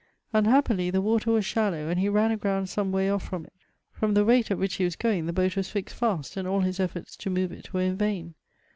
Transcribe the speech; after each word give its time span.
Unhappily 0.33 0.89
the 0.89 0.99
water 0.99 1.29
was 1.31 1.45
shallow, 1.45 1.87
and 1.87 1.99
he 1.99 2.09
ran 2.09 2.31
aground 2.31 2.67
some 2.69 2.91
way 2.91 3.07
off 3.07 3.21
from 3.23 3.45
it. 3.45 3.53
From 3.91 4.15
the 4.15 4.25
rate 4.25 4.49
at 4.49 4.57
which 4.57 4.73
he 4.77 4.83
was 4.83 4.95
going 4.95 5.27
the 5.27 5.31
boat 5.31 5.55
was 5.55 5.69
fixed 5.69 5.95
fast, 5.95 6.35
and 6.37 6.47
all 6.47 6.61
his 6.61 6.79
efforts 6.79 7.15
to 7.17 7.29
inove 7.29 7.51
it 7.51 7.71
were 7.71 7.81
in 7.81 7.97
vain. 7.97 8.33